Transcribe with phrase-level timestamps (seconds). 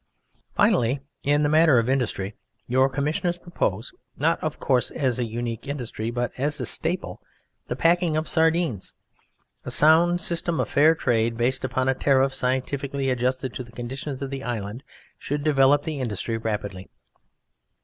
[0.55, 2.33] Finally, in the matter of industry
[2.65, 7.21] your Commissioners propose (not, of course, as a unique industry but as a staple)
[7.67, 8.95] the packing of sardines.
[9.63, 14.23] A sound system of fair trade based upon a tariff scientifically adjusted to the conditions
[14.23, 14.81] of the Island
[15.19, 16.89] should develop the industry rapidly.